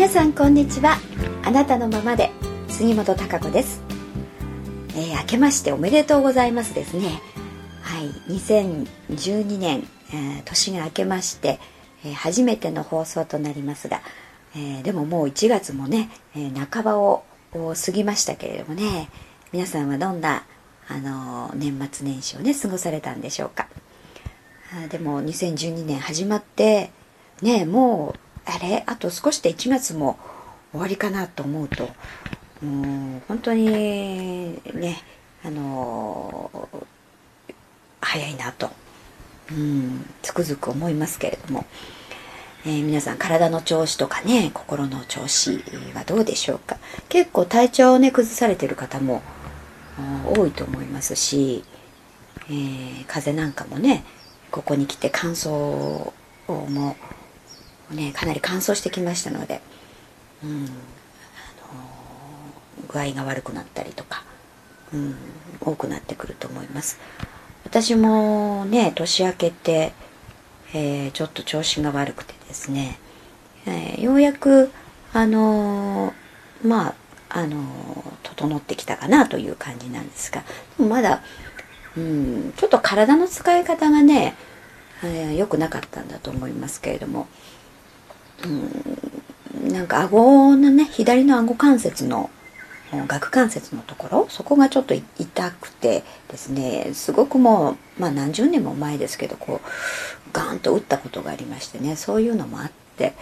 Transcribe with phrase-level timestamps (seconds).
[0.00, 0.96] 皆さんこんにちは。
[1.44, 2.30] あなたのままで
[2.68, 3.82] 杉本孝子です、
[4.96, 7.20] えー、明けましておめでとうございますですね。
[7.82, 11.58] はい2012年、えー、年が明けまして、
[12.02, 14.00] えー、初めての放送となりますが、
[14.56, 19.10] えでももう1月もね、え半ばを過ぎましたけれどもね
[19.52, 20.44] 皆さんはどんな
[20.88, 23.68] あの年末年始をね過ごされたんでしょうか。
[24.82, 26.90] あでも2012年始まって
[27.42, 30.18] ねもうあれあと少しで1月も
[30.72, 31.88] 終わりかなと思うと
[32.62, 33.66] うん本当に
[34.74, 35.02] ね
[35.44, 36.68] あの
[38.00, 38.70] 早いなと
[39.50, 41.64] うんつくづく思いますけれども、
[42.64, 45.62] えー、皆さん体の調子とかね心の調子
[45.94, 46.76] はどうでしょうか。
[47.08, 49.22] 結構体調をね崩されてる方も
[50.34, 51.64] 多いと思いますし、
[52.48, 54.04] えー、風邪なんかもね
[54.50, 56.12] ここに来て乾燥
[56.48, 56.96] も
[57.90, 59.60] ねかなり乾燥してきましたので、
[60.44, 60.68] うん、あの
[62.88, 64.24] 具合が悪くなったりとか、
[64.92, 65.16] うん、
[65.60, 66.98] 多くなってくると思います。
[67.64, 69.92] 私もね年明けて、
[70.74, 72.98] えー、ちょっと調子が悪くてですね、
[73.66, 74.70] えー、ようやく
[75.12, 76.94] あのー、まあ
[77.32, 77.62] あの
[78.24, 80.42] 整ってきたかなという感じなんですが
[80.78, 81.22] まだ、
[81.96, 84.34] うん、ちょっと体の使い方がね
[85.02, 87.28] 良、えー、くなかったんだと思いますけれども
[88.44, 92.30] うん、なんか顎のね左の顎関節の
[92.92, 99.68] 顎関節のところそこがちょっと痛くてですねすごくもう、まあ、何十年も前ですけどこう
[100.32, 103.14] ガーンと打ったことがありましてねそういうのもあって、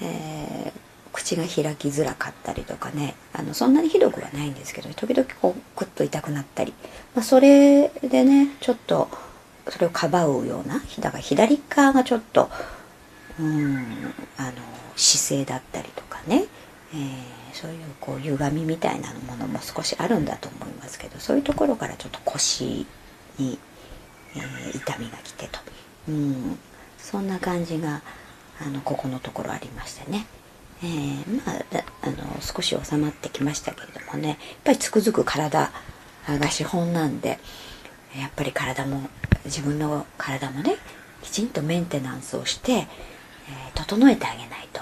[0.00, 0.78] えー、
[1.12, 6.72] 口が開きづらかったりとかねあのそんなにひどくはないんですけど時々こうクッと痛くなったり、
[7.14, 9.08] まあ、それでねちょっと
[9.68, 12.50] それをかばうようなだから左側がちょっと
[13.40, 13.76] うん
[14.36, 14.52] あの
[14.96, 16.44] 姿勢だったりとかね、
[16.92, 22.86] えー、そういうこう歪みみたいなものも少しあるんだと思いますけどそういうところからちょっと腰
[23.38, 23.58] に、
[24.34, 25.60] えー、痛みが来てと、
[26.08, 26.58] うん、
[26.98, 28.02] そんな感じが
[28.60, 30.26] あのここのところありましてね。
[30.82, 31.64] えー、まあ
[32.02, 34.28] あの少し収まってきましたけれどもね。
[34.28, 35.70] やっぱりつくづく体
[36.26, 37.38] が資本なんで
[38.16, 39.08] やっぱり体も
[39.44, 40.76] 自分の体もね
[41.22, 42.86] きちんとメンテナンスをして
[43.50, 44.80] え、整えてあげないと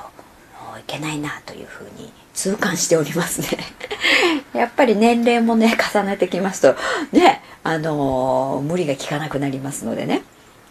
[0.79, 3.59] いけないなというふうに痛感しておりますね。
[4.53, 6.77] やっぱり年齢もね重ねてきますと
[7.13, 10.23] ねあのー、無理が効かなくなりますのでね、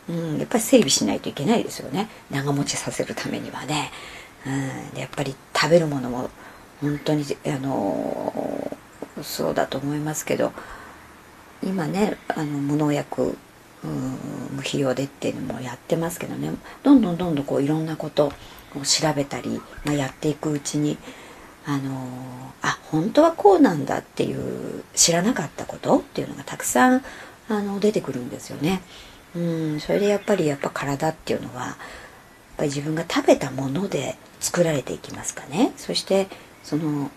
[0.09, 2.07] うん、やっぱり整備しないといけないですよね。
[2.31, 3.91] 長持ちさせるためにはね、
[4.45, 6.29] うん、でやっぱり食べるものも
[6.81, 10.51] 本当にあのー、そうだと思いますけど
[11.63, 13.37] 今ねあの無農薬
[13.85, 16.51] 無肥料でっていうのもやってますけどね
[16.83, 18.31] どんどんどんどんこういろんなことを
[18.83, 20.97] 調べたり、まあ、やっていくうちに
[21.65, 21.91] あの
[22.61, 27.03] あ本当はこうなんだっていう知らなかったことっていうのがたくさん
[27.49, 28.81] あの出てくるんですよね。
[29.35, 31.75] うんそれでやっぱりやっぱ体っていうのはやっ
[32.57, 36.27] ぱり自分が食べたもので作られていきますかねそして
[36.63, 37.11] その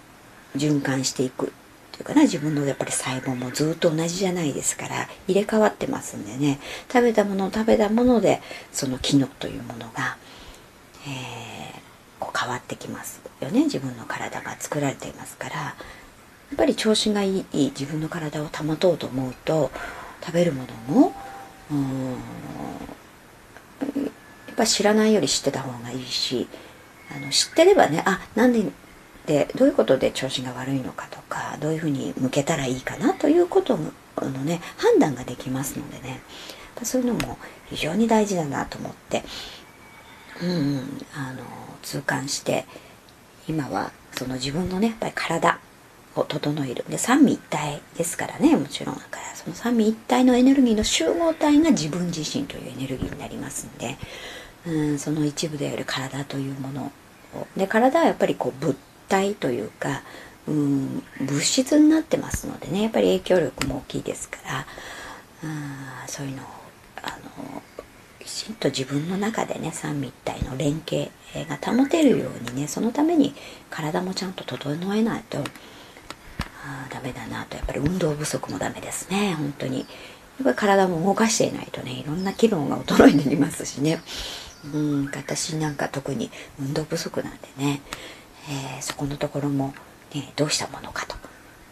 [0.56, 1.52] 循環していく
[1.98, 6.60] というかな自分のやっぱり細胞もずっと同じじゃないですから入れ替わってますんでね。
[6.92, 8.40] 食べたもの食べたもので
[8.72, 10.16] その機能というものが、
[11.06, 13.64] えー、こう変わってきますよね。
[13.64, 15.74] 自分の体が作られていますから。
[16.50, 19.70] やっぱり調子がいい自分の体を保とうと思うと
[20.24, 21.12] 食べるものも
[21.70, 22.14] うんや
[24.52, 26.48] っぱ知らないより知ってた方がいいし
[27.14, 28.64] あの知ってればねあなんで
[29.28, 36.20] でどういうことで調子が悪いのかとかどういうふうに向けたらいいかなということのね判断ができますのでね。
[36.84, 37.38] そういうのも
[37.70, 39.24] 非常に大事だなと思って
[40.40, 41.42] うん、うん、あの
[41.82, 42.66] 痛感して
[43.48, 45.58] 今はその自分のねやっぱり体
[46.14, 46.84] を整える。
[46.88, 53.96] で三位一体ですからねもちろんだからその三位一体のエネルギーの集合体が自分自身というエネルギーになりますんで
[54.66, 56.90] うんその一部である体というものを。
[57.56, 58.74] で体はやっぱりこう物
[59.08, 60.02] 体というか、
[60.46, 62.82] うん、物質になってますのでね。
[62.82, 64.66] やっぱり影響力も大きいですから。
[65.44, 66.46] あそういうのを
[66.96, 67.62] あの
[68.18, 71.10] きちんと自分の中でね三位一体の連携
[71.48, 73.34] が保てるようにねそのために
[73.70, 77.56] 体もちゃんと整えないとあダメだなと。
[77.56, 79.34] やっぱり運動不足もダメですね。
[79.34, 79.80] 本当に。
[79.80, 84.00] やっぱり体も動かしていないとねいろんな機能が衰えになりますしね。
[84.74, 87.80] うん私なんか特に運動不足なんでね。
[88.48, 89.74] えー、そこのところも、
[90.14, 91.14] ね、どうしたものかと、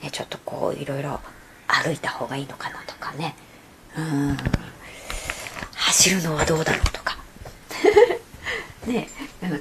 [0.02, 1.20] ね、ちょっとこういろいろ
[1.66, 3.34] 歩いた方がいいのかなとかね。
[3.96, 4.36] うん。
[5.72, 7.16] 走るのはどうだろうとか。
[8.86, 9.08] ね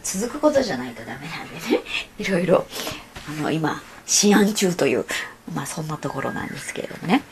[0.04, 1.84] 続くことじゃないとダメなんでね。
[2.20, 2.68] いろいろ
[3.28, 5.06] あの今試案中という
[5.54, 7.24] まあそんなところなんですけれどもね。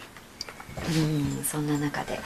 [0.88, 2.20] うんそんな中で。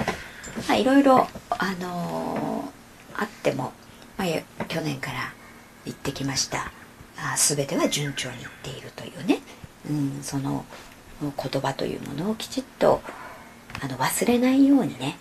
[0.67, 3.73] まあいろいろあのー、あっても、
[4.17, 5.33] まあ、去年から
[5.85, 6.71] 行ってきました。
[7.35, 9.39] 全ては順調にいっているというね、
[9.89, 10.65] うん、その
[11.21, 13.01] 言葉というものをきちっと
[13.81, 15.17] あの忘れないようにね、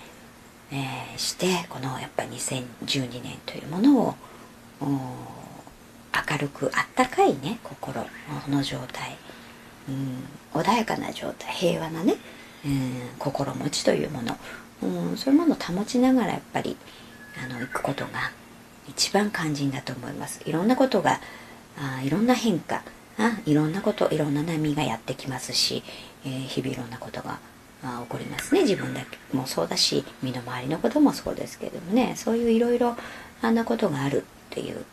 [0.72, 4.14] えー、してこのやっぱ2012年というものを
[4.80, 8.04] 明るくあったかいね心
[8.48, 9.16] の状態、
[9.88, 12.16] うん、穏やかな状態平和なね、
[12.64, 14.36] うん、心持ちというもの、
[14.82, 16.76] うん、そういうものを保ちながらやっぱり
[17.42, 18.32] あの行くことが
[18.88, 20.40] 一番肝心だと思います。
[20.46, 21.20] いろんなことが
[21.78, 22.82] あいろんな変化。
[23.18, 25.82] あいろんなこといろんな波がやってきますし、
[26.24, 27.38] えー、日々いろんなことが
[27.82, 28.62] あ起こりますね。
[28.62, 32.14] 自分だけもそうだし身の回りのこともそうですけどもね。
[32.16, 32.94] そういういろいろ
[33.42, 34.84] あんなことがあるっていう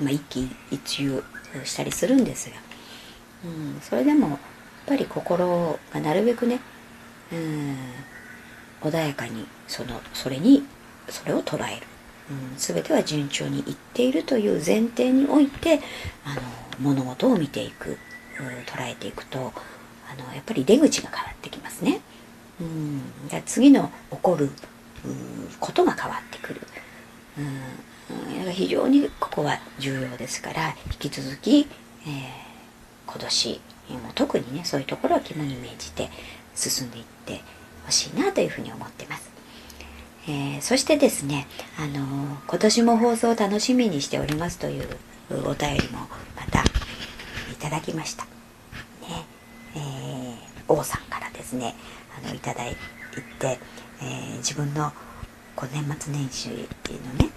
[0.00, 1.22] まあ、一喜一憂
[1.64, 2.56] したりするんですが、
[3.44, 3.48] う
[3.78, 4.38] ん、それでもやっ
[4.86, 6.60] ぱり心がなるべくね、
[7.32, 7.76] うん、
[8.82, 10.64] 穏やかにそのそれに
[11.08, 11.86] それを捉える、
[12.30, 15.80] うん、全ては順調にいっているという前提において
[16.24, 16.40] あの
[16.80, 17.98] 物事を見ていく、
[18.66, 22.00] 捉えていくとあのやっぱり出口が変わってきますね。
[22.60, 23.02] うん、
[23.46, 24.50] 次の起こる、う、
[25.58, 26.60] ことが変わってくる、
[27.38, 31.66] うん、非常にここは重要ですから引き続き、えー、
[33.06, 33.60] 今年
[33.90, 36.10] も特にねそういうところを肝に銘じて
[36.54, 37.40] 進んでいって
[37.84, 39.33] ほしいなというふうに思ってます。
[40.26, 41.46] えー、そしてですね、
[41.78, 44.88] あのー、今年も放送を楽しみにしておりますという
[45.30, 46.00] お便りも
[46.36, 48.24] またいただきました。
[48.24, 48.30] ね
[49.76, 51.74] えー、王さんからですね
[52.22, 52.76] あのいただい
[53.38, 53.58] て、
[54.00, 54.92] えー、自分の
[55.56, 57.30] こう年末年始っていうのね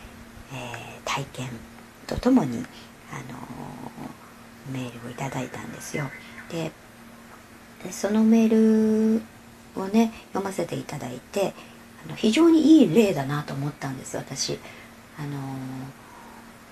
[0.53, 1.49] え、体験
[2.05, 2.65] とともに、
[3.11, 3.37] あの、
[4.71, 6.05] メールをいただいたんですよ。
[6.49, 6.71] で
[7.91, 9.21] そのメール
[9.79, 11.53] をね読ませていただいて
[12.15, 14.59] 非常にいい例だなと思ったんです私。
[15.17, 15.57] あの、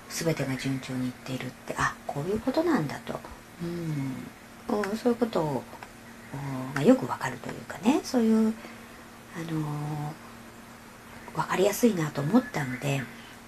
[0.09, 1.75] 全てが順調にいっているって。
[1.77, 3.19] あこういうことなんだと、
[3.61, 5.63] うん、そういうことを
[6.73, 8.01] がよくわかるというかね。
[8.03, 8.53] そういう、
[9.35, 13.01] あのー、分かりやすいなと思ったので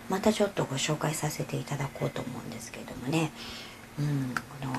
[0.10, 3.32] またちょっとご紹介させていただこうと思うんですけどもね、
[4.00, 4.74] うん、この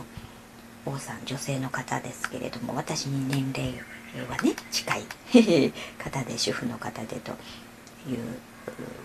[0.88, 3.74] 王さん女性の方ですけれども私に年齢
[4.28, 5.02] はね近い
[5.98, 7.32] 方で主婦の方でと
[8.08, 8.18] いう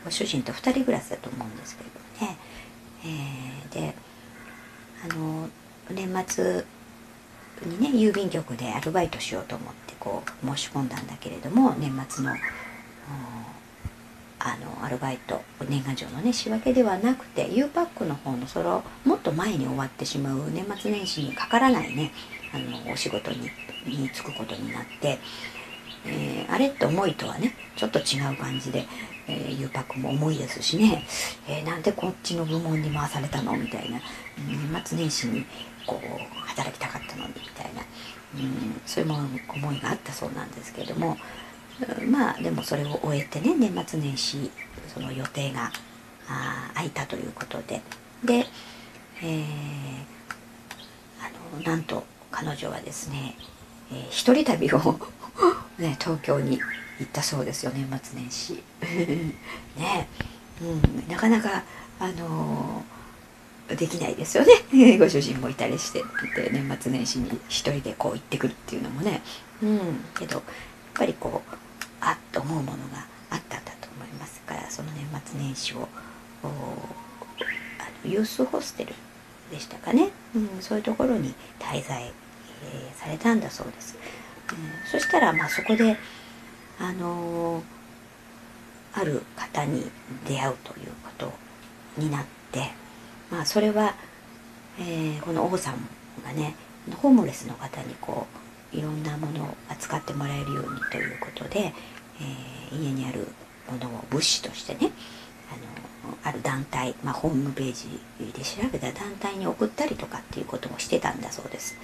[0.04, 1.90] ご主人と2人暮らしだと思うんですけれ
[2.26, 2.38] どね、
[3.06, 3.96] えー、で
[5.10, 5.50] あの
[5.90, 6.66] 年末
[7.66, 12.34] にね郵便局でアルバイトしようと思ってこう申し込んだんだけれども年末の
[14.40, 22.12] あのアルバイト年賀状のね仕分けではなくて U パックの方のそのもっと前に終わってしまう年末年始にかからないね
[22.54, 23.50] あのお仕事に
[23.86, 25.20] に就くことになって、
[26.06, 28.86] えー、あれって思いとはねちょっと違う感じで、
[29.28, 31.06] えー、U パックも重いですしね、
[31.48, 34.00] えー、なんでこっちの部門に回されたのみたいな
[34.38, 35.46] 年末年始に
[35.86, 37.82] こう働きたかったのにみたいな、
[38.36, 41.18] うん、そういう思いがあったそうなんですけれども
[42.10, 44.52] まあでもそれを終えてね年末年始
[44.94, 45.72] その予定が
[46.28, 47.82] あ空いたということで。
[48.24, 48.46] で、
[49.22, 49.44] えー、
[51.20, 53.36] あのなんと彼女はですね、
[53.92, 55.00] えー、一人旅を
[55.78, 56.60] ね、東京に
[57.00, 58.64] 行ったそうですよ年末年始。
[59.76, 60.08] ね、
[60.62, 61.64] うん、なかなか
[62.00, 64.54] あのー、できないですよね。
[64.98, 66.04] ご主人もいたりして
[66.36, 69.22] で年末年始に一人でこう行ってくるっていうのもね。
[69.62, 70.44] うんけどやっ
[70.94, 71.43] ぱりこう
[72.44, 75.88] 思うものがあったんだと思いますからその年末年始を
[76.44, 76.48] あ
[78.06, 78.94] のユースホステル
[79.52, 83.98] でしたかね、うん、そういうところに滞在、えー、されたんだそうです、
[84.50, 85.98] うん、そしたらまあそこで
[86.80, 87.64] あのー、
[88.94, 89.90] ある方に
[90.28, 91.32] 出会うということ
[91.98, 92.72] になって
[93.32, 93.96] まあそれは、
[94.80, 95.76] えー、この王さん
[96.24, 96.56] がね
[97.02, 98.28] ホームレスの方にこ
[98.74, 101.74] ういろんなものを扱ってもらえるようにということで、
[102.72, 103.28] えー、家にある
[103.70, 104.92] ものを物資としてね
[105.52, 108.00] あのある団体、まあ、ホームページ
[108.34, 111.78] で調べた団体に送ったりとかっていうこともしてたんだそうです、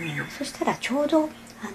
[0.00, 1.28] うん、そしたらちょうどあ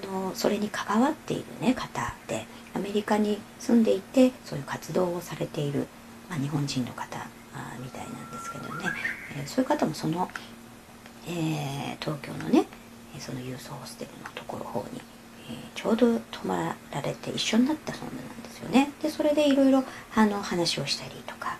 [0.06, 5.88] のそれに関わっている、ね、方でアメリカに住んでいてそういう活動をされている、
[6.30, 7.28] まあ、日本人の方
[7.80, 8.86] みたいなんですけどね、
[9.38, 10.30] えー、そういう方もその、
[11.28, 12.66] えー、東京のね
[13.20, 15.02] そのユースホステルのところ方に
[15.50, 18.92] えちょうど泊まられて一緒になったそうなんですよね。
[19.02, 21.58] でそれでいろいろ話をしたりとか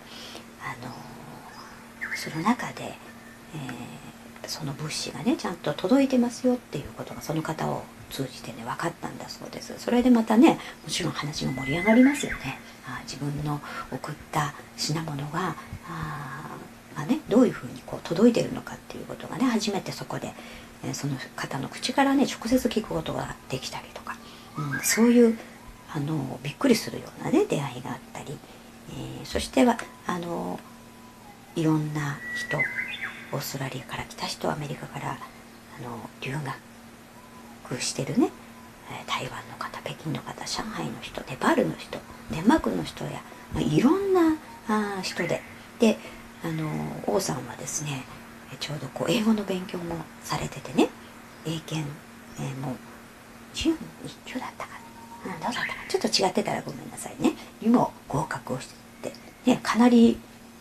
[0.60, 0.92] あの
[2.16, 13.60] する中で、えー、その物資がねちゃんと届いてますよっていうことがその方を通じてね分かったんだそうですそれでまたねもちろん話が盛り上がりますよねあ自分の
[13.90, 15.56] 送った品物が
[15.88, 16.42] あ
[16.94, 20.32] がねどういうふうにこう届いてるのかっていうことがね初めてそこで、
[20.92, 24.16] その方の口からね直接聞くことができたりとか、
[24.58, 25.38] うん、そういう
[25.94, 28.36] あのびっくりするようなね出会いがあったり、
[28.90, 30.58] えー、そしてはあの
[31.54, 32.58] いろんな人
[33.36, 38.30] オーストラリアから来た人アメリカからあの留学してるね。
[39.06, 41.98] 台湾の方北京の方上海の人ネパールの人
[42.30, 43.22] デンマークの人や、
[43.54, 44.36] まあ、いろんな
[44.68, 45.40] あ人で。
[45.78, 45.98] で
[46.44, 46.68] あの
[47.06, 48.04] 王さんはですね
[48.58, 50.88] ちょうどこう英語の勉強もされててね。
[51.44, 51.84] 英検、
[52.38, 52.76] えー、もう
[53.54, 54.70] 準一級だったか
[55.26, 57.34] な、うん、どうだったかちょっと違ってたらごめんなさいね。
[57.60, 58.68] にも合格をし
[59.02, 59.12] て、
[59.44, 60.18] ね、かなり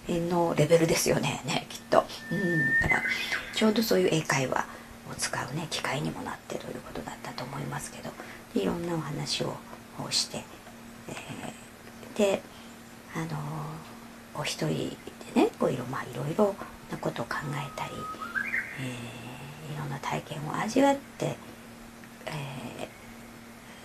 [0.08, 1.42] のレベルですよね。
[1.46, 2.04] ねきっと。
[2.32, 3.04] うんだから
[3.54, 4.66] ちょうどそういう英会話
[5.12, 8.12] を使うね機会にもなってということだったと思いますけど。
[8.54, 9.56] いろんなお話を
[10.10, 10.44] して、
[11.08, 12.42] えー、で
[13.16, 13.40] あの
[14.36, 14.98] お一人
[15.34, 16.56] でねこういろ,、まあ、いろいろ
[16.92, 17.92] なことを考えたり、
[18.80, 21.36] えー、いろんな体験を味わって、
[22.26, 22.88] えー、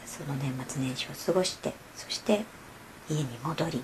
[0.05, 2.45] その年末年始を過ごしてそして
[3.09, 3.83] 家に戻り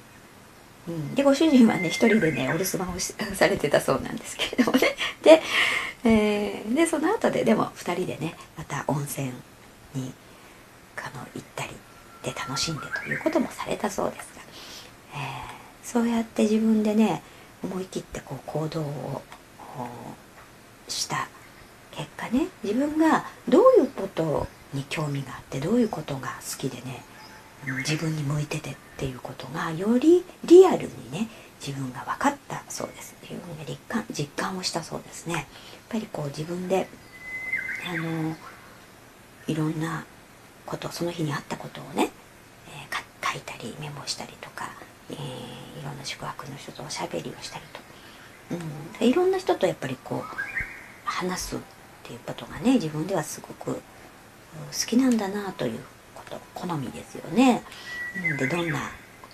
[0.88, 4.88] うん、でご主人はね一人でねお留守番をされてたそうなんですけれどもね。
[5.22, 5.40] で,、
[6.04, 9.30] えー、でその後ででも2人でねまた温泉
[9.94, 10.12] に
[10.96, 11.70] あの行ったり
[12.22, 14.42] で楽しんでということもされたそうですが、
[15.14, 15.20] えー、
[15.84, 17.22] そうやって自分でね
[17.62, 19.22] 思い切ってこう行動を
[20.88, 21.28] した
[21.92, 27.02] 結果ね自分がどういうことに興味があってどういうことが好きでね
[27.78, 31.28] 自分に向いててっていうことがよりリアルにね
[31.64, 33.14] 自分が分かったそうです。
[33.22, 35.34] 自分が実感実感をしたそうですね。
[35.34, 35.44] やっ
[35.90, 36.88] ぱりこう自分で
[37.88, 38.34] あの
[39.46, 40.04] いろんな
[40.66, 42.10] ことその日にあったことをね、
[42.68, 44.70] えー、書いたりメモしたりとか、
[45.12, 47.80] えー、いろんな宿泊の人とおしゃべりをしたりと、
[49.00, 50.36] うん、いろんな人とやっぱりこう
[51.04, 51.58] 話すっ
[52.02, 53.80] ていうことがね自分ではすごく好
[54.86, 55.80] きなんだなという
[56.14, 57.62] こと好みですよね。
[58.30, 58.36] うん。
[58.36, 58.78] でどんな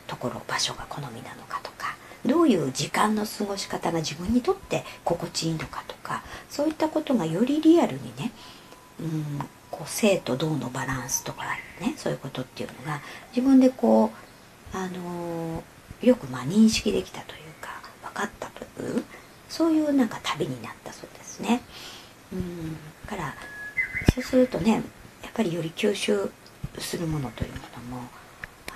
[0.06, 8.32] ところ場所が好みなのかとかどういう時間の過ごし方が自分にとって心地いいのかとかそういったことがよりリアルにね、
[9.00, 9.38] うん、
[9.70, 11.44] こう生と動のバランスとか
[11.80, 13.00] ねそういうことっていうのが
[13.34, 14.27] 自分でこう、
[14.72, 15.62] あの、
[16.02, 17.70] よくまあ認識できたというか
[18.02, 19.04] 分かったという
[19.48, 21.60] そういうなんか旅になったそうですね。
[22.32, 23.34] うんから
[24.14, 24.82] そうするとね
[25.22, 26.30] やっぱりより吸収
[26.78, 27.56] するものというも
[27.90, 28.02] のも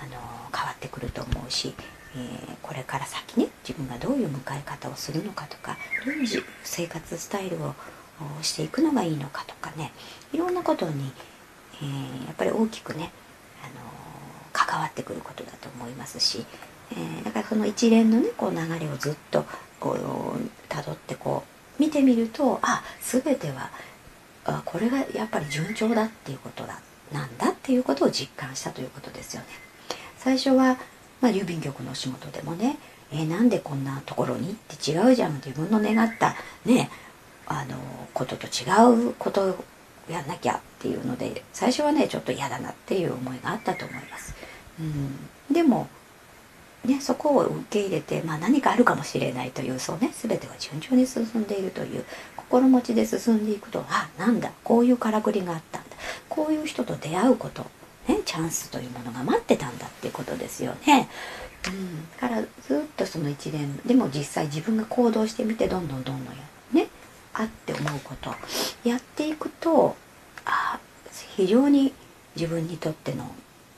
[0.01, 0.11] あの
[0.55, 1.73] 変わってくると思うし、
[2.15, 7.75] えー、これから先ね自分がどういう迎え方をするのかとかどういう生活スタイルを
[8.41, 9.91] していくのがいいのかとかね
[10.33, 11.11] いろんなことに、
[11.81, 13.11] えー、やっぱり大きくね、
[14.73, 16.45] 関わってくることだと思いますし、
[16.91, 19.45] えー、だからその一連のねこう流れをずっと
[19.79, 21.43] こうたどってこ
[21.79, 23.69] う見てみるとあ全ては
[24.45, 26.79] あこれがやっぱり順調だっていうことだ
[27.11, 29.47] なんだっていうことを実感したということですよね。
[30.17, 30.77] 最初は、
[31.21, 32.77] まあ、郵便局のお仕事でもね
[33.11, 36.89] えー、なんでこんなところにって違うじゃん自分の願ったね
[37.45, 37.75] あの
[38.13, 39.63] ことと違うことを
[40.09, 44.33] やんなきゃっていうので最初はねちょっと嫌だなっていう思いがあったと思います。
[44.79, 44.83] う
[45.51, 45.87] ん、でも
[46.85, 52.03] ね、そこを受け入れて、まあ、何かあるかもしれないというそうね全ては順調に進んでいるという
[52.35, 55.89] 心持ちで進んでいくとあなんだこういうからくりがあったんだ
[56.27, 57.65] こういう人と出会うこと
[58.07, 61.07] ね、チャンスというものが待ってたんだっていうことですよね。
[61.67, 66.35] うん、からずっとその一連でも実際自分が行動してみてどんどんどんどん
[66.73, 66.89] ね
[67.33, 68.35] あって思うこと
[68.83, 69.95] やっていくと
[70.45, 70.77] あ
[71.37, 71.93] 非常に
[72.35, 73.33] 自分にとっての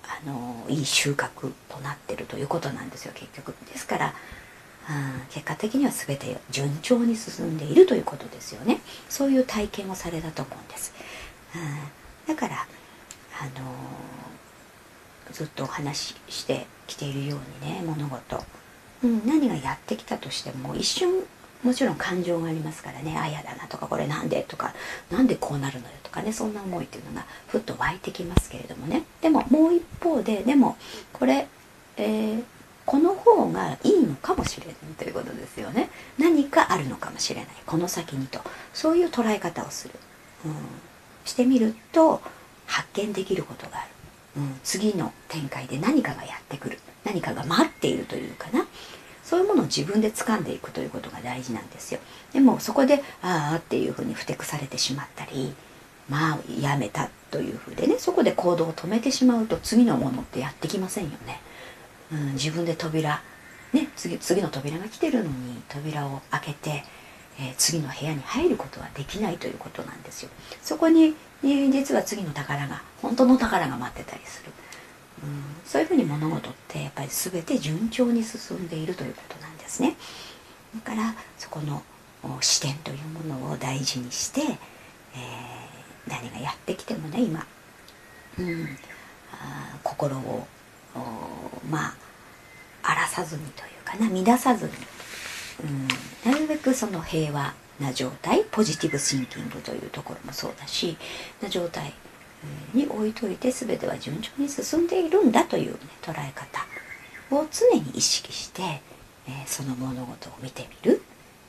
[0.08, 3.56] あのいい収穫となってるということなんですよ結局。
[3.68, 4.14] ですから
[4.88, 8.82] うん、結果的には全て順調に進んでいるということですよね。
[9.10, 10.94] そういう体験をされたと思うんです、
[12.28, 12.68] うん、だから
[13.42, 13.66] あの
[15.32, 18.44] ずっとお話ししてきているようにね物事、
[19.04, 21.24] うん、何がやってきたとしても一瞬
[21.66, 23.18] もちろん感情がありますからね。
[23.18, 24.74] あやだなとかこれなんでとか
[25.12, 26.32] なんでこうなるのよとかね。
[26.32, 29.04] そんな思いっていうのがふっと湧いてきますけれどもね。
[29.22, 30.78] でももう一方ででも
[31.12, 31.48] これ、
[31.98, 32.44] えー、
[32.86, 35.90] この方がいいのかもしれないということですよね。
[36.20, 37.50] 何かあるのかもしれない。
[37.66, 38.40] この先にと。
[38.74, 39.96] そういう捉え方をする、
[40.46, 40.54] うん、
[41.26, 42.22] してみると
[42.68, 43.82] 発見できることがあ
[44.36, 46.78] る、うん、次の展開で何かがやってくる。
[47.04, 48.68] 何かが待っているというかな。
[49.26, 52.00] そういうものを自分で掴んでいくということが大事なんですよ。
[52.32, 55.54] でもそこでああっていうふうにふてくされてしまったり
[56.10, 61.42] まあやめたというふうでねそこで行動を止めてしまうと次のものってやってきませんよね、
[62.14, 63.22] うん、自分で扉
[63.74, 66.84] ね次次の扉が来てるのに扉を開けて
[67.40, 70.30] え、次の部屋に入ることはできないということなんですよ。
[70.62, 74.52] そこに、実は次の宝が本当の宝が待ってたりする、
[75.24, 79.96] うん、そういうふうに物事ってやっぱり全て順調に進んでいるということなんですね。
[80.76, 81.84] だからそこの
[82.42, 82.98] 視点という
[83.30, 84.58] ものを大事にして、えー、
[86.10, 87.46] 何がやってきてもね今、
[88.40, 88.68] うん、
[89.32, 90.48] あ心を
[91.70, 91.96] まあ
[92.84, 94.72] 荒らさずにというかな乱さずに。
[95.64, 95.88] うん、
[96.32, 100.98] なるべくその平和な状態ポジティブシンキングというところもそうだし
[101.42, 101.94] な状態
[102.74, 106.66] に置いといて全ては順調に進んでいるんだという、ね、捉え方
[107.36, 108.82] を常に意識して、え、
[109.46, 111.02] その物事を見てみる、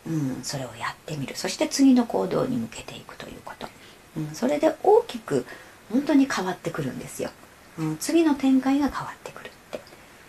[0.07, 1.37] うん、それをやってみる。
[1.37, 3.69] そして次の行動に向けていくということ、
[4.17, 5.45] うん、それで大きく
[5.91, 7.31] 本当に変わってくるんですよ、
[7.79, 9.81] うん、次の展開が変わってくるって、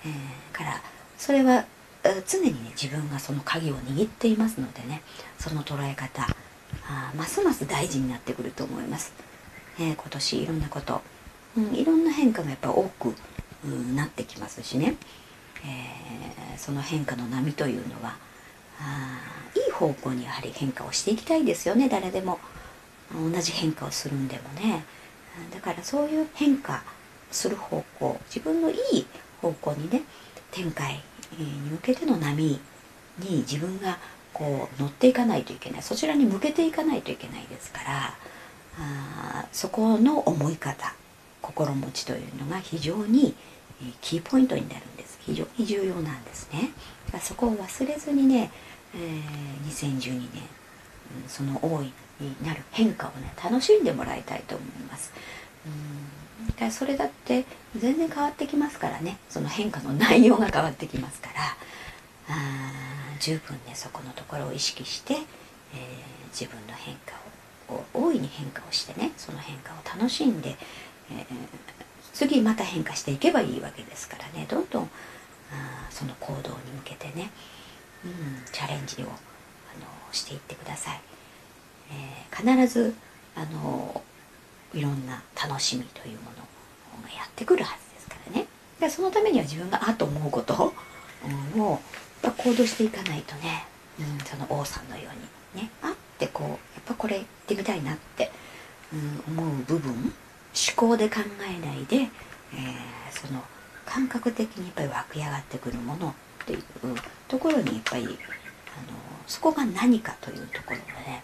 [0.05, 0.81] えー、から
[1.17, 1.65] それは
[2.27, 5.01] 常にね自分がその鍵を握っていますのでね
[5.39, 6.27] その捉え方
[6.89, 9.13] あますます大事になってくると思います、
[9.79, 11.01] えー、今年いろんなこと、
[11.57, 13.13] うん、いろんな変化がやっぱ多く、
[13.65, 14.95] うん、なってきますしね、
[15.63, 18.15] えー、その変化の波というのは
[18.79, 19.19] あ
[19.55, 21.89] いい方向にやはり変化をしていきたいですよね。
[21.89, 22.39] 誰でも。
[23.13, 24.83] 同じ変化をするんでもね。
[25.53, 26.83] だからそういう変化
[27.31, 29.05] する方向自分のいい
[29.41, 30.01] 方向にね
[30.51, 31.01] 展開
[31.37, 32.59] に向けての波
[33.19, 33.97] に自分が
[34.33, 35.81] こう乗っていかないといけない。
[35.81, 38.15] そちらに向けていかないといけないですから
[38.79, 40.93] あそこの思い方
[41.41, 43.33] 心持ちというのが非常に
[44.01, 45.17] キーポイントになるんです。
[45.21, 46.71] 非常に重要なんですね。
[47.21, 48.51] そこを忘れずにね、
[48.95, 50.43] えー、2012年、
[51.27, 55.13] その大いになる変化をね楽しんでもらいたいと思います。
[55.65, 59.17] うんそれだって全然変わってきますからね。
[59.29, 61.57] その変化の内容が変わってきますから。
[62.29, 62.87] あ
[63.19, 65.19] 十分ねそこのところを意識して、えー、
[66.31, 67.17] 自分の変化を
[67.93, 70.55] 大いに変化をしてねその変化を楽しんで、
[71.11, 71.25] えー、
[72.13, 77.31] 次また変化していけばいいわけですからねどんどんあその行動に向けてね、
[78.05, 78.11] うん、
[78.51, 79.13] チャレンジをあの
[80.11, 80.99] していってください。
[81.89, 82.93] えー、必ず
[83.35, 84.01] あの
[84.73, 88.47] いろんな楽しみというものがやってくるはずですからね
[88.79, 90.73] でそのためには自分があと思うこと
[91.55, 91.79] を
[92.21, 93.65] 行動していかないとね、
[93.99, 95.03] うん、その王さんのよ
[95.53, 98.31] うにねあってこうやっぱこれ行ってみたいなって、
[98.91, 100.11] うん、思う部分思
[100.75, 102.09] 考で考えないで、えー、
[103.11, 103.43] その
[103.85, 106.09] 感覚的にやっぱり湧き上がってくるもの
[106.43, 106.63] っていう
[107.27, 108.13] ところにやっぱりあの
[109.27, 110.77] そこが何かというところを
[111.07, 111.23] ね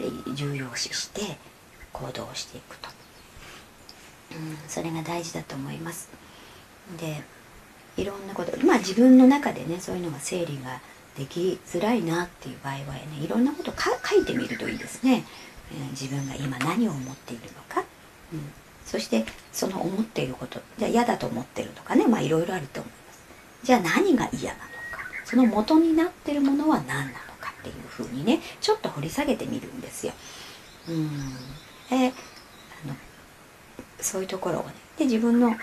[0.00, 1.38] やっぱり重要視して
[1.92, 2.88] 行動していくと、
[4.32, 6.10] うん、それが大事だと思います。
[7.00, 7.22] で
[7.96, 10.80] いろんなことまあ自分の中でねそういうのが整理が
[11.18, 15.24] できづらいなっていう場合はねいろんなことか書いてみるといいですね、
[15.72, 17.82] えー、自分が今何を思っているのか、
[18.32, 18.40] うん、
[18.86, 23.20] そしてその思っていることじゃ嫌だと思ってるとかねまあいろいろあると思います。
[23.64, 24.68] じゃあ何が嫌なのか。
[25.24, 30.12] その元になってるものは何なのかっていうふうにねちょっと掘り下げてみるんですよ。
[30.88, 31.08] うん。
[31.90, 32.94] であの
[34.00, 35.56] そういうところをねで自分の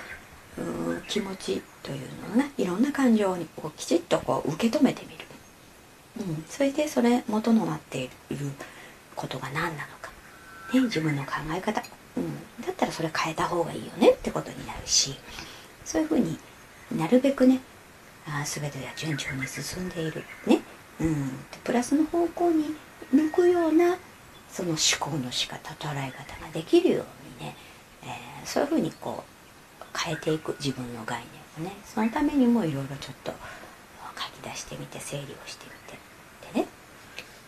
[1.08, 5.26] 気持ちというのをねいろんな感情にこうきちっとこう受け止めてみる、
[6.20, 8.52] うん、それでそれ元のなっている
[9.16, 10.12] ことが何なのか、
[10.74, 11.82] ね、自分の考え方、
[12.18, 15.16] うん、だったらそれ変えた方がいいよねってことになるし。
[15.86, 16.38] そういうふうに
[16.98, 17.60] なるべくね
[18.28, 20.60] あ全てが順調に進んでいるね、
[21.00, 21.30] うん、
[21.64, 22.76] プラスの方向に
[23.14, 23.98] 向くような
[24.50, 27.06] その思考の仕方捉え方ができるよ
[27.40, 27.56] うにね、
[28.04, 29.24] えー、そういうふうにこ
[29.80, 30.56] う変えていく。
[30.60, 31.24] 自分の概
[31.58, 31.76] 念をね。
[31.86, 33.32] そのためにもいろいろちょっと
[34.18, 35.75] 書き出してみて整理をしてみて。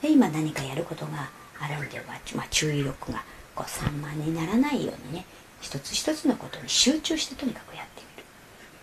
[0.02, 1.30] で今何かやることが
[1.60, 2.06] あるんでは、
[2.36, 3.24] まあ、注意力が
[3.56, 5.26] こう散漫にならないようにね
[5.62, 8.04] 一つ一つのことに集中してとにかくやって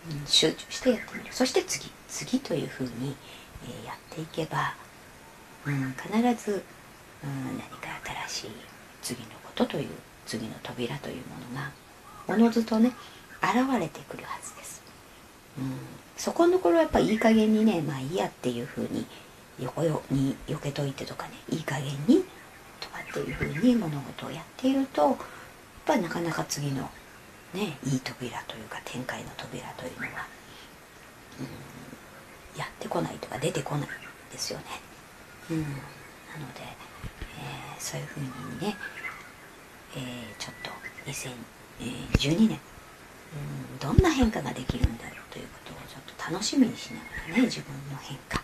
[0.09, 1.33] みる、うん、集中してやってみる。
[1.33, 3.16] そして次次というふうに、
[3.66, 4.74] え、やっていけば、
[5.66, 6.64] うん、必ず
[7.24, 7.88] うん何か
[8.29, 8.50] 新しい
[9.03, 9.88] 次のことという
[10.27, 11.22] 次の扉というも
[11.55, 11.70] のが
[12.29, 12.92] おのずとね
[13.42, 14.83] 現れてくるはずです、
[15.59, 15.72] うん、
[16.16, 19.07] そこのところはやっぱいい加減にねまあいいやっていうふうに
[19.61, 22.25] 横に避けといてとかねいい加減に
[22.81, 25.17] とかっていうふうに物事をやっているとやっ
[25.87, 26.90] ぱりなかなか次の
[27.53, 30.27] ねいい扉というか展開の扉というのが、
[32.57, 33.88] やってこないとか出てこない
[34.33, 34.64] ですよね。
[35.51, 35.75] うん、なの
[36.55, 38.27] で、えー、そういうふうに
[38.61, 38.77] ね、
[39.97, 40.03] えー、
[40.38, 40.71] ちょっと
[41.11, 48.43] 2012年、うん、どんな変化ができるんだろうということをちょっと楽しみにしながらね自分の変化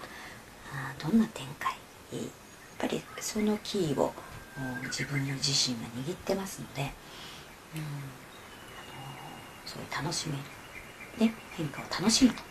[0.98, 1.72] どんな展開？
[2.12, 2.22] やっ
[2.78, 4.12] ぱりそのキーを
[4.84, 6.92] 自分の自身が握ってますので、うん、あの
[9.66, 10.36] そういう楽しめ
[11.18, 12.44] る、ね、変化を楽しむという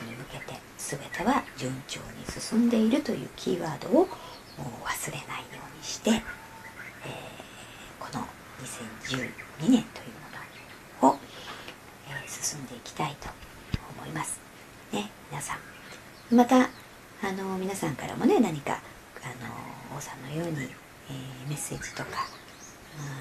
[0.00, 6.22] ふうに向けて全ては順調に進んでいるというキーワードを忘れないようにして、えー、
[7.98, 8.24] この
[8.62, 9.78] 2012年という
[11.02, 11.18] ものを、
[12.08, 13.28] えー、進んでいきたいと
[13.98, 14.40] 思います。
[14.92, 15.75] ね、皆さん。
[16.30, 16.56] また、
[17.22, 18.80] あの皆さんからもね、何か、
[19.22, 19.26] あ
[19.92, 20.64] の王さんのように、
[21.08, 22.26] えー、メッセージとか、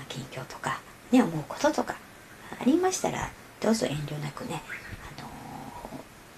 [0.09, 0.79] 近況とか、
[1.11, 1.95] ね、思うこととか
[2.59, 3.29] ありましたら、
[3.61, 4.61] どうぞ遠慮なくね、
[5.17, 5.27] あの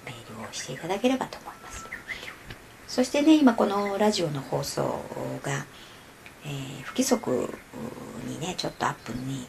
[0.06, 1.86] メールをしていただければと思います。
[2.88, 5.02] そしてね、今このラジオの放送
[5.44, 5.66] が、
[6.46, 7.50] えー、不規則
[8.26, 9.48] にねちょっとアップに、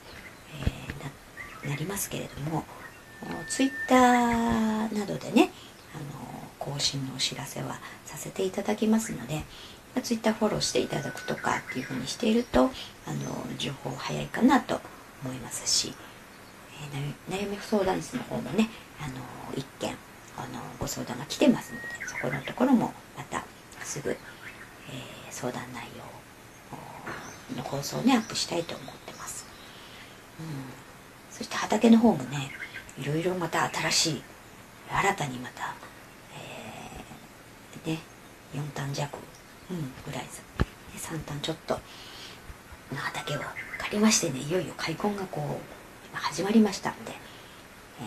[0.61, 2.65] えー、ななりますけれども
[3.49, 5.51] ツイッターなどでね
[5.95, 9.43] あの更新のお知らせはさせていただきますので
[10.03, 12.71] ツイッターフォローしていただくとかっていうふうにしているとあの
[13.57, 14.81] 情報早いかなと
[15.25, 15.93] 思いますし、
[17.31, 18.69] えー、悩み相談室の方もね
[19.01, 19.15] あの
[19.57, 19.97] 一件
[20.37, 23.45] あのご相談が来てますのでそこのところもまた
[23.83, 24.17] すぐ、えー、
[25.31, 29.47] 相談内容の放送をねアップしたいと思ってます、
[30.39, 30.47] うん、
[31.31, 32.51] そして畑の方もね
[33.01, 34.23] いろいろまた新しい
[34.91, 35.75] 新たにまた、
[38.55, 39.19] 4単弱、
[39.71, 40.27] うん、ぐらい
[40.97, 41.79] 3単ちょっと。
[42.93, 43.41] の畑を
[43.79, 47.13] 借りましてねいよいよ開墾がこう今始まりましたんで、
[48.01, 48.05] え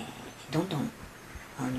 [0.49, 0.79] ー、どんどん
[1.59, 1.69] あの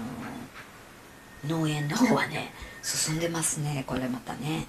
[1.47, 4.67] ー、農園の方はね進んでますねこれまたね。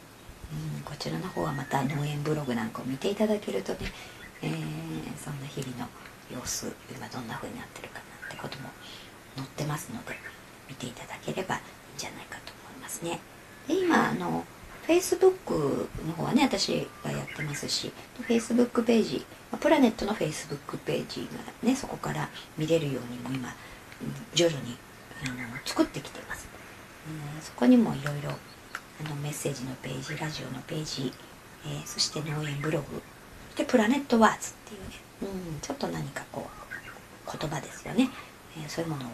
[0.51, 3.79] うん、こちらの方はまた農園ブログなんかを見ていただけるとね、
[4.43, 4.51] えー、
[5.17, 5.87] そんな日々の
[6.31, 8.69] 様子今どんな風になってるかなってことも
[9.35, 10.13] 載ってますので
[10.69, 11.61] 見ていただければいい
[11.95, 13.19] んじゃないかと思いますね。
[13.67, 14.45] で今あの
[14.87, 17.91] Facebook の方はね私がやってますし
[18.27, 19.25] Facebook ページ
[19.59, 23.53] プラネットの Facebook ページがねそこから見れるようにも今
[24.33, 24.77] 徐々に
[25.25, 26.47] あの作ってきてます、
[27.07, 31.13] うん、そこにもいろいろあのメッセージのページラジオのページ、
[31.65, 33.01] えー、そして農園ブログ
[33.55, 38.09] でプラネットワーズっていうね、うん、ちょっと何かこう言葉ですよね、
[38.57, 39.07] えー、そういうものを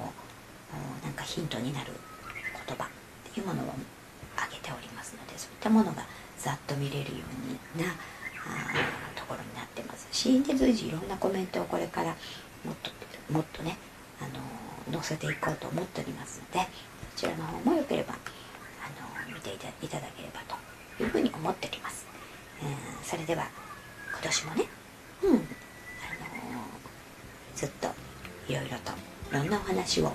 [1.03, 1.91] なんかヒントになる
[2.67, 2.88] 言葉っ
[3.31, 3.73] ていうものを
[4.45, 6.04] 挙げておりますのでそういったものが
[6.38, 7.25] ざっと見れるよ
[7.75, 10.08] うなあところになってます。
[10.12, 12.15] しで随時いろんなコメントをこれから
[12.65, 12.91] もっと
[13.32, 13.78] もっとね、
[14.19, 14.23] あ
[14.91, 16.67] の載せていこうと思っておりますので
[17.15, 22.08] そちらの方もよければあの見ていただければというふうに思っております、
[22.62, 22.67] えー、
[23.04, 23.47] それでは
[24.12, 24.63] 今年もね
[25.23, 25.45] うんあのー、
[27.56, 27.88] ずっと
[28.47, 28.93] いろいろと
[29.32, 30.12] いろんなお話を、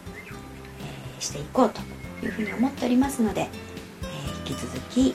[0.81, 1.81] えー、していこうと
[2.27, 3.49] いうふうに思っておりますので、
[4.47, 5.13] 引き続き、え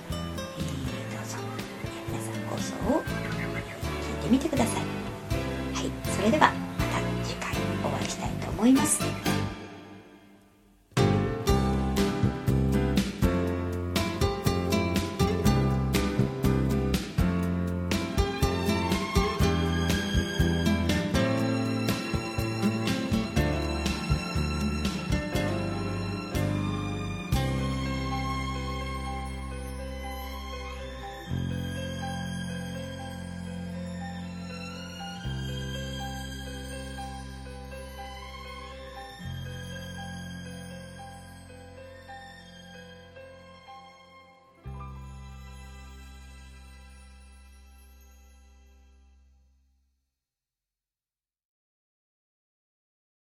[1.15, 1.37] どうぞ、
[1.83, 4.83] え皆さん放送を聞いてみてください。
[5.75, 7.53] はいそれではまた次回
[7.85, 9.28] お会いしたいと思います。